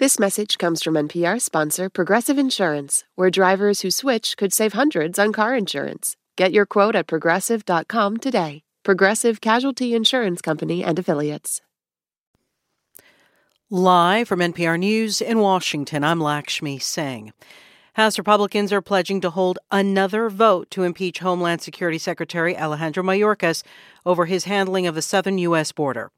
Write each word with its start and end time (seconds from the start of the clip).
This 0.00 0.18
message 0.18 0.56
comes 0.56 0.82
from 0.82 0.94
NPR 0.94 1.38
sponsor 1.38 1.90
Progressive 1.90 2.38
Insurance, 2.38 3.04
where 3.16 3.28
drivers 3.28 3.82
who 3.82 3.90
switch 3.90 4.38
could 4.38 4.50
save 4.50 4.72
hundreds 4.72 5.18
on 5.18 5.30
car 5.30 5.54
insurance. 5.54 6.16
Get 6.36 6.52
your 6.52 6.64
quote 6.64 6.96
at 6.96 7.06
progressive.com 7.06 8.16
today. 8.16 8.62
Progressive 8.82 9.42
Casualty 9.42 9.94
Insurance 9.94 10.40
Company 10.40 10.82
and 10.82 10.98
Affiliates. 10.98 11.60
Live 13.68 14.26
from 14.26 14.40
NPR 14.40 14.78
News 14.78 15.20
in 15.20 15.38
Washington, 15.40 16.02
I'm 16.02 16.18
Lakshmi 16.18 16.78
Singh. 16.78 17.34
House 17.94 18.18
Republicans 18.18 18.72
are 18.72 18.80
pledging 18.80 19.20
to 19.20 19.30
hold 19.30 19.58
another 19.72 20.30
vote 20.30 20.70
to 20.70 20.84
impeach 20.84 21.18
Homeland 21.18 21.60
Security 21.60 21.98
Secretary 21.98 22.56
Alejandro 22.56 23.02
Mayorkas 23.02 23.64
over 24.06 24.26
his 24.26 24.44
handling 24.44 24.86
of 24.86 24.94
the 24.94 25.02
southern 25.02 25.38
U.S. 25.38 25.72
border. 25.72 26.12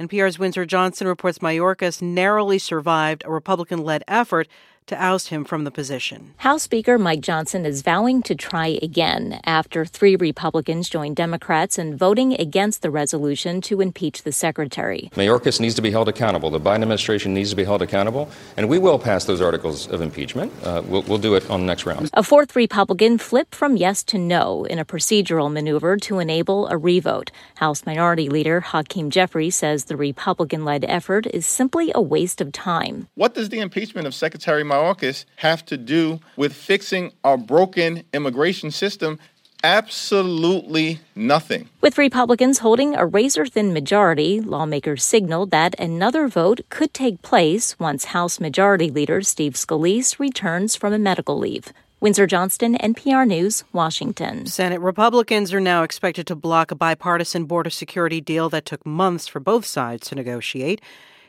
NPR's 0.00 0.38
Windsor 0.38 0.64
Johnston 0.64 1.06
reports 1.06 1.40
Mayorkas 1.40 2.00
narrowly 2.00 2.58
survived 2.58 3.24
a 3.26 3.30
Republican 3.30 3.84
led 3.84 4.04
effort 4.08 4.48
to 4.88 5.02
oust 5.02 5.28
him 5.28 5.44
from 5.44 5.64
the 5.64 5.70
position. 5.70 6.34
House 6.38 6.62
Speaker 6.62 6.98
Mike 6.98 7.20
Johnson 7.20 7.64
is 7.64 7.82
vowing 7.82 8.22
to 8.22 8.34
try 8.34 8.78
again 8.82 9.40
after 9.44 9.84
three 9.84 10.16
Republicans 10.16 10.88
joined 10.88 11.16
Democrats 11.16 11.78
in 11.78 11.96
voting 11.96 12.34
against 12.34 12.82
the 12.82 12.90
resolution 12.90 13.60
to 13.62 13.80
impeach 13.80 14.22
the 14.24 14.32
secretary. 14.32 15.10
Mayorkas 15.14 15.60
needs 15.60 15.74
to 15.74 15.82
be 15.82 15.90
held 15.90 16.08
accountable. 16.08 16.50
The 16.50 16.60
Biden 16.60 16.82
administration 16.82 17.34
needs 17.34 17.50
to 17.50 17.56
be 17.56 17.64
held 17.64 17.82
accountable, 17.82 18.30
and 18.56 18.68
we 18.68 18.78
will 18.78 18.98
pass 18.98 19.24
those 19.24 19.40
articles 19.40 19.86
of 19.88 20.00
impeachment. 20.00 20.52
Uh, 20.64 20.82
we'll, 20.84 21.02
we'll 21.02 21.18
do 21.18 21.34
it 21.34 21.48
on 21.50 21.60
the 21.60 21.66
next 21.66 21.86
round. 21.86 22.10
A 22.14 22.22
fourth 22.22 22.56
Republican 22.56 23.18
flipped 23.18 23.54
from 23.54 23.76
yes 23.76 24.02
to 24.04 24.18
no 24.18 24.64
in 24.64 24.78
a 24.78 24.84
procedural 24.84 25.52
maneuver 25.52 25.96
to 25.98 26.18
enable 26.18 26.66
a 26.68 26.76
revote. 26.76 27.30
House 27.56 27.84
Minority 27.86 28.28
Leader 28.28 28.60
Hakeem 28.60 29.10
Jeffries 29.10 29.56
says 29.56 29.84
the 29.84 29.96
Republican 29.96 30.64
led 30.64 30.84
effort 30.84 31.26
is 31.26 31.46
simply 31.46 31.92
a 31.94 32.00
waste 32.00 32.40
of 32.40 32.52
time. 32.52 33.08
What 33.14 33.34
does 33.34 33.48
the 33.50 33.60
impeachment 33.60 34.06
of 34.06 34.14
Secretary 34.14 34.64
Mayorkas 34.78 35.24
have 35.36 35.64
to 35.66 35.76
do 35.76 36.20
with 36.36 36.52
fixing 36.52 37.12
our 37.24 37.36
broken 37.36 38.04
immigration 38.12 38.70
system? 38.70 39.18
Absolutely 39.64 41.00
nothing. 41.16 41.68
With 41.80 41.98
Republicans 41.98 42.58
holding 42.58 42.94
a 42.94 43.04
razor 43.04 43.44
thin 43.44 43.72
majority, 43.72 44.40
lawmakers 44.40 45.02
signaled 45.02 45.50
that 45.50 45.78
another 45.80 46.28
vote 46.28 46.60
could 46.68 46.94
take 46.94 47.22
place 47.22 47.76
once 47.80 48.06
House 48.06 48.38
Majority 48.38 48.88
Leader 48.88 49.20
Steve 49.22 49.54
Scalise 49.54 50.20
returns 50.20 50.76
from 50.76 50.92
a 50.92 50.98
medical 50.98 51.36
leave. 51.36 51.72
Windsor 52.00 52.28
Johnston, 52.28 52.78
NPR 52.78 53.26
News, 53.26 53.64
Washington. 53.72 54.46
Senate 54.46 54.80
Republicans 54.80 55.52
are 55.52 55.58
now 55.58 55.82
expected 55.82 56.28
to 56.28 56.36
block 56.36 56.70
a 56.70 56.76
bipartisan 56.76 57.44
border 57.44 57.70
security 57.70 58.20
deal 58.20 58.48
that 58.50 58.64
took 58.64 58.86
months 58.86 59.26
for 59.26 59.40
both 59.40 59.66
sides 59.66 60.06
to 60.08 60.14
negotiate. 60.14 60.80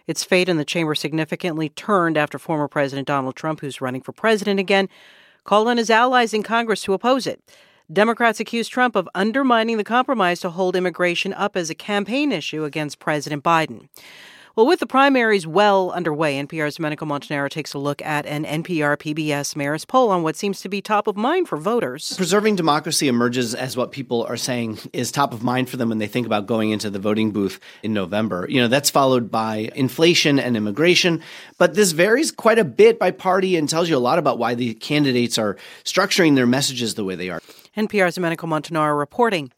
Its 0.10 0.24
fate 0.24 0.50
in 0.50 0.58
the 0.58 0.66
chamber 0.66 0.96
significantly 0.96 1.70
turned 1.70 2.18
after 2.18 2.40
former 2.40 2.68
President 2.68 3.08
Donald 3.08 3.36
Trump, 3.36 3.60
who's 3.60 3.80
running 3.80 4.02
for 4.02 4.12
president 4.12 4.60
again, 4.60 4.90
called 5.44 5.68
on 5.68 5.78
his 5.78 5.92
allies 5.92 6.34
in 6.34 6.42
Congress 6.42 6.82
to 6.82 6.94
oppose 6.94 7.28
it. 7.28 7.40
Democrats 7.94 8.40
accused 8.40 8.72
Trump 8.72 8.96
of 8.96 9.08
undermining 9.14 9.78
the 9.78 9.84
compromise 9.84 10.40
to 10.40 10.50
hold 10.50 10.76
immigration 10.76 11.32
up 11.34 11.56
as 11.56 11.70
a 11.70 11.76
campaign 11.76 12.32
issue 12.32 12.64
against 12.64 12.98
President 12.98 13.44
Biden. 13.44 13.88
Well, 14.56 14.66
with 14.66 14.80
the 14.80 14.88
primaries 14.88 15.46
well 15.46 15.92
underway, 15.92 16.42
NPR's 16.42 16.76
Domenico 16.76 17.06
Montanaro 17.06 17.50
takes 17.50 17.74
a 17.74 17.78
look 17.78 18.02
at 18.02 18.26
an 18.26 18.46
NPR 18.46 18.98
PBS 18.98 19.54
Marist 19.54 19.88
poll 19.88 20.10
on 20.10 20.24
what 20.24 20.36
seems 20.36 20.60
to 20.62 20.70
be 20.70 20.82
top 20.82 21.08
of 21.08 21.16
mind 21.16 21.48
for 21.48 21.58
voters. 21.58 22.16
Preserving 22.18 22.56
democracy 22.56 23.08
emerges 23.08 23.54
as 23.54 23.78
what 23.78 23.92
people 23.92 24.26
are 24.26 24.38
saying 24.38 24.80
is 24.92 25.12
top 25.12 25.34
of 25.34 25.44
mind 25.44 25.70
for 25.70 25.78
them 25.78 25.90
when 25.90 26.00
they 26.00 26.08
think 26.08 26.26
about 26.26 26.48
going 26.48 26.72
into 26.72 26.90
the 26.90 27.00
voting 27.00 27.32
booth 27.32 27.60
in 27.84 27.94
November. 27.94 28.48
You 28.50 28.62
know, 28.62 28.68
that's 28.68 28.90
followed 28.90 29.30
by 29.30 29.70
inflation 29.76 30.40
and 30.40 30.58
immigration, 30.58 31.22
but 31.60 31.76
this 31.76 31.92
varies 31.92 32.32
quite 32.32 32.58
a 32.58 32.66
bit 32.66 32.98
by 32.98 33.12
party 33.12 33.56
and 33.56 33.70
tells 33.70 33.88
you 33.88 33.96
a 33.96 34.00
lot 34.00 34.18
about 34.18 34.40
why 34.40 34.56
the 34.56 34.74
candidates 34.74 35.38
are 35.38 35.58
structuring 35.84 36.36
their 36.36 36.48
messages 36.48 36.96
the 36.96 37.04
way 37.04 37.14
they 37.14 37.30
are. 37.30 37.40
NPR's 37.78 38.16
Domenico 38.16 38.48
Montanaro 38.48 38.98
reporting. 38.98 39.52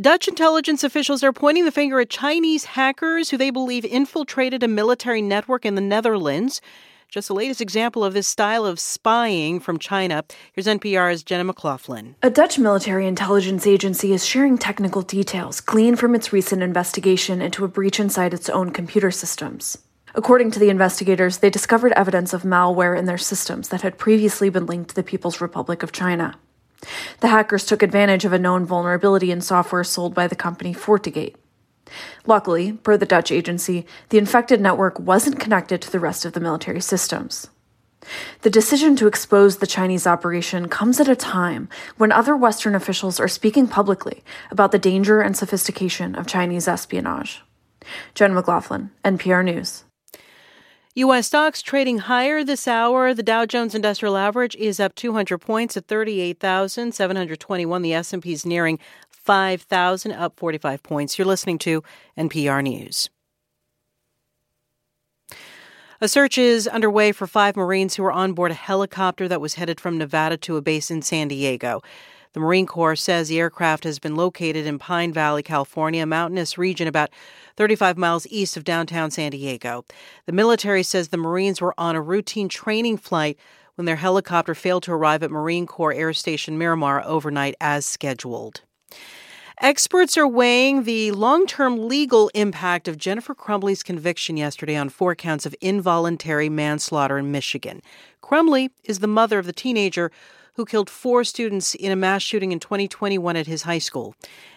Dutch 0.00 0.26
intelligence 0.26 0.82
officials 0.82 1.22
are 1.22 1.34
pointing 1.34 1.66
the 1.66 1.70
finger 1.70 2.00
at 2.00 2.08
Chinese 2.08 2.64
hackers 2.64 3.28
who 3.28 3.36
they 3.36 3.50
believe 3.50 3.84
infiltrated 3.84 4.62
a 4.62 4.68
military 4.68 5.20
network 5.20 5.66
in 5.66 5.74
the 5.74 5.82
Netherlands. 5.82 6.62
Just 7.10 7.28
the 7.28 7.34
latest 7.34 7.60
example 7.60 8.02
of 8.02 8.14
this 8.14 8.26
style 8.26 8.64
of 8.64 8.80
spying 8.80 9.60
from 9.60 9.78
China. 9.78 10.24
Here's 10.54 10.66
NPR's 10.66 11.22
Jenna 11.22 11.44
McLaughlin. 11.44 12.16
A 12.22 12.30
Dutch 12.30 12.58
military 12.58 13.06
intelligence 13.06 13.66
agency 13.66 14.14
is 14.14 14.24
sharing 14.24 14.56
technical 14.56 15.02
details 15.02 15.60
gleaned 15.60 15.98
from 15.98 16.14
its 16.14 16.32
recent 16.32 16.62
investigation 16.62 17.42
into 17.42 17.62
a 17.62 17.68
breach 17.68 18.00
inside 18.00 18.32
its 18.32 18.48
own 18.48 18.70
computer 18.70 19.10
systems. 19.10 19.76
According 20.14 20.52
to 20.52 20.58
the 20.58 20.70
investigators, 20.70 21.38
they 21.38 21.50
discovered 21.50 21.92
evidence 21.92 22.32
of 22.32 22.44
malware 22.44 22.98
in 22.98 23.04
their 23.04 23.18
systems 23.18 23.68
that 23.68 23.82
had 23.82 23.98
previously 23.98 24.48
been 24.48 24.64
linked 24.64 24.88
to 24.88 24.96
the 24.96 25.02
People's 25.02 25.42
Republic 25.42 25.82
of 25.82 25.92
China. 25.92 26.38
The 27.20 27.28
hackers 27.28 27.64
took 27.64 27.82
advantage 27.82 28.24
of 28.24 28.32
a 28.32 28.38
known 28.38 28.64
vulnerability 28.64 29.30
in 29.30 29.40
software 29.40 29.84
sold 29.84 30.14
by 30.14 30.26
the 30.26 30.36
company 30.36 30.74
FortiGate. 30.74 31.36
Luckily, 32.26 32.72
per 32.72 32.96
the 32.96 33.06
Dutch 33.06 33.30
agency, 33.30 33.86
the 34.08 34.18
infected 34.18 34.60
network 34.60 34.98
wasn't 34.98 35.40
connected 35.40 35.82
to 35.82 35.90
the 35.90 36.00
rest 36.00 36.24
of 36.24 36.32
the 36.32 36.40
military 36.40 36.80
systems. 36.80 37.48
The 38.40 38.50
decision 38.50 38.96
to 38.96 39.06
expose 39.06 39.58
the 39.58 39.66
Chinese 39.66 40.06
operation 40.06 40.68
comes 40.68 40.98
at 40.98 41.08
a 41.08 41.14
time 41.14 41.68
when 41.98 42.10
other 42.10 42.36
Western 42.36 42.74
officials 42.74 43.20
are 43.20 43.28
speaking 43.28 43.68
publicly 43.68 44.24
about 44.50 44.72
the 44.72 44.78
danger 44.78 45.20
and 45.20 45.36
sophistication 45.36 46.16
of 46.16 46.26
Chinese 46.26 46.66
espionage. 46.66 47.42
Jen 48.14 48.34
McLaughlin, 48.34 48.90
NPR 49.04 49.44
News. 49.44 49.84
U.S. 50.94 51.28
stocks 51.28 51.62
trading 51.62 52.00
higher 52.00 52.44
this 52.44 52.68
hour. 52.68 53.14
The 53.14 53.22
Dow 53.22 53.46
Jones 53.46 53.74
Industrial 53.74 54.14
Average 54.14 54.54
is 54.56 54.78
up 54.78 54.94
200 54.94 55.38
points 55.38 55.74
at 55.74 55.86
38,721. 55.86 57.80
The 57.80 57.94
S&P 57.94 58.30
is 58.30 58.44
nearing 58.44 58.78
5,000, 59.08 60.12
up 60.12 60.38
45 60.38 60.82
points. 60.82 61.16
You're 61.16 61.26
listening 61.26 61.58
to 61.60 61.82
NPR 62.18 62.62
News. 62.62 63.08
A 66.02 66.08
search 66.08 66.36
is 66.36 66.68
underway 66.68 67.12
for 67.12 67.26
five 67.26 67.56
Marines 67.56 67.94
who 67.94 68.02
were 68.02 68.12
on 68.12 68.34
board 68.34 68.50
a 68.50 68.54
helicopter 68.54 69.26
that 69.28 69.40
was 69.40 69.54
headed 69.54 69.80
from 69.80 69.96
Nevada 69.96 70.36
to 70.36 70.58
a 70.58 70.60
base 70.60 70.90
in 70.90 71.00
San 71.00 71.28
Diego. 71.28 71.80
The 72.32 72.40
Marine 72.40 72.66
Corps 72.66 72.96
says 72.96 73.28
the 73.28 73.38
aircraft 73.38 73.84
has 73.84 73.98
been 73.98 74.16
located 74.16 74.66
in 74.66 74.78
Pine 74.78 75.12
Valley, 75.12 75.42
California, 75.42 76.02
a 76.02 76.06
mountainous 76.06 76.56
region 76.56 76.88
about 76.88 77.10
35 77.56 77.98
miles 77.98 78.26
east 78.30 78.56
of 78.56 78.64
downtown 78.64 79.10
San 79.10 79.32
Diego. 79.32 79.84
The 80.24 80.32
military 80.32 80.82
says 80.82 81.08
the 81.08 81.18
Marines 81.18 81.60
were 81.60 81.74
on 81.76 81.94
a 81.94 82.00
routine 82.00 82.48
training 82.48 82.96
flight 82.96 83.38
when 83.74 83.84
their 83.84 83.96
helicopter 83.96 84.54
failed 84.54 84.82
to 84.84 84.92
arrive 84.92 85.22
at 85.22 85.30
Marine 85.30 85.66
Corps 85.66 85.92
Air 85.92 86.14
Station 86.14 86.56
Miramar 86.56 87.02
overnight 87.04 87.54
as 87.60 87.84
scheduled. 87.84 88.62
Experts 89.60 90.16
are 90.16 90.26
weighing 90.26 90.84
the 90.84 91.12
long 91.12 91.46
term 91.46 91.86
legal 91.86 92.30
impact 92.34 92.88
of 92.88 92.96
Jennifer 92.96 93.34
Crumbley's 93.34 93.82
conviction 93.82 94.38
yesterday 94.38 94.74
on 94.74 94.88
four 94.88 95.14
counts 95.14 95.44
of 95.44 95.54
involuntary 95.60 96.48
manslaughter 96.48 97.18
in 97.18 97.30
Michigan. 97.30 97.82
Crumley 98.22 98.70
is 98.84 99.00
the 99.00 99.06
mother 99.06 99.38
of 99.38 99.46
the 99.46 99.52
teenager 99.52 100.10
who 100.54 100.64
killed 100.64 100.90
four 100.90 101.24
students 101.24 101.74
in 101.74 101.90
a 101.90 101.96
mass 101.96 102.22
shooting 102.22 102.52
in 102.52 102.60
2021 102.60 103.36
at 103.36 103.46
his 103.46 103.62
high 103.62 103.78
school. 103.78 104.14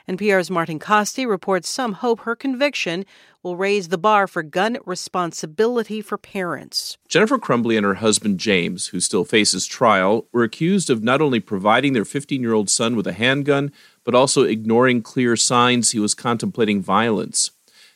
NPR's 0.08 0.52
Martin 0.52 0.80
Kaste 0.80 1.28
reports 1.28 1.70
some 1.70 1.94
hope 1.94 2.22
her 2.22 2.36
conviction 2.36 3.06
will 3.42 3.56
raise 3.56 3.90
the 3.90 3.98
bar 3.98 4.28
for 4.28 4.44
gun 4.44 4.78
responsibility 4.86 6.02
for 6.02 6.18
parents. 6.18 6.98
Jennifer 7.08 7.38
Crumbley 7.38 7.78
and 7.78 7.86
her 7.86 7.96
husband 7.96 8.40
James, 8.40 8.88
who 8.88 9.00
still 9.00 9.24
faces 9.24 9.66
trial, 9.66 10.28
were 10.32 10.44
accused 10.44 10.90
of 10.90 11.04
not 11.04 11.22
only 11.22 11.40
providing 11.40 11.94
their 11.94 12.06
15 12.06 12.42
year 12.42 12.54
old 12.54 12.70
son 12.70 12.96
with 12.96 13.08
a 13.08 13.14
handgun, 13.14 13.72
but 14.04 14.16
also 14.16 14.44
ignoring 14.44 15.02
clear 15.02 15.36
signs 15.36 15.92
he 15.92 16.00
was 16.00 16.14
contemplating 16.14 16.82
violence. 16.82 17.52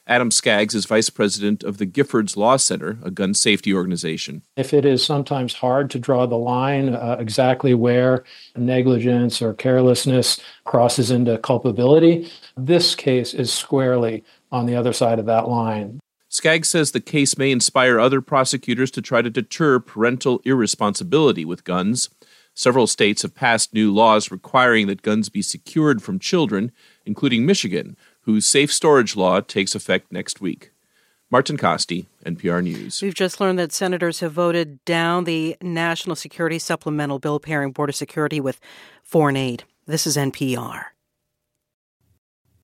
Adam 0.09 0.31
Skaggs 0.31 0.73
is 0.73 0.87
vice 0.87 1.11
president 1.11 1.63
of 1.63 1.77
the 1.77 1.85
Giffords 1.85 2.35
Law 2.35 2.57
Center, 2.57 2.97
a 3.03 3.11
gun 3.11 3.35
safety 3.35 3.71
organization. 3.71 4.41
If 4.57 4.73
it 4.73 4.83
is 4.83 5.05
sometimes 5.05 5.53
hard 5.53 5.91
to 5.91 5.99
draw 5.99 6.25
the 6.25 6.35
line 6.35 6.95
uh, 6.95 7.17
exactly 7.19 7.75
where 7.75 8.23
negligence 8.55 9.39
or 9.39 9.53
carelessness 9.53 10.41
crosses 10.65 11.11
into 11.11 11.37
culpability, 11.37 12.27
this 12.57 12.95
case 12.95 13.35
is 13.35 13.53
squarely 13.53 14.23
on 14.51 14.65
the 14.65 14.75
other 14.75 14.93
side 14.93 15.19
of 15.19 15.27
that 15.27 15.47
line. 15.47 15.99
Skaggs 16.27 16.69
says 16.69 16.91
the 16.91 16.99
case 16.99 17.37
may 17.37 17.51
inspire 17.51 17.99
other 17.99 18.19
prosecutors 18.19 18.89
to 18.91 19.03
try 19.03 19.21
to 19.21 19.29
deter 19.29 19.79
parental 19.79 20.41
irresponsibility 20.43 21.45
with 21.45 21.63
guns. 21.63 22.09
Several 22.55 22.87
states 22.87 23.21
have 23.21 23.35
passed 23.35 23.75
new 23.75 23.93
laws 23.93 24.31
requiring 24.31 24.87
that 24.87 25.03
guns 25.03 25.29
be 25.29 25.43
secured 25.43 26.01
from 26.01 26.19
children, 26.19 26.71
including 27.05 27.45
Michigan, 27.45 27.95
whose 28.29 28.45
safe 28.45 28.71
storage 28.71 29.15
law 29.15 29.41
takes 29.41 29.73
effect 29.73 30.11
next 30.11 30.39
week. 30.39 30.71
Martin 31.31 31.57
Kaste, 31.57 32.05
NPR 32.23 32.61
News. 32.61 33.01
We've 33.01 33.15
just 33.15 33.39
learned 33.39 33.57
that 33.57 33.71
senators 33.71 34.19
have 34.19 34.33
voted 34.33 34.85
down 34.85 35.23
the 35.23 35.57
National 35.63 36.15
Security 36.15 36.59
Supplemental 36.59 37.17
Bill 37.17 37.39
pairing 37.39 37.71
border 37.71 37.91
security 37.91 38.39
with 38.39 38.59
foreign 39.03 39.35
aid. 39.35 39.63
This 39.87 40.05
is 40.05 40.15
NPR. 40.15 40.85